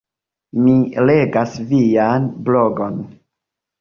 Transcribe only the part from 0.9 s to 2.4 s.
legas vian